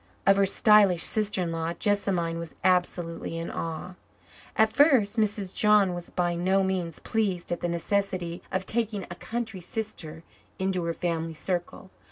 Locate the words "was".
2.39-2.55, 5.93-6.09